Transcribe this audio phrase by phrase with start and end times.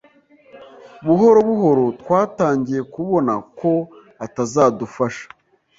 [1.05, 3.71] Buhoro buhoro twatangiye kubona ko
[4.25, 5.25] atazadufasha.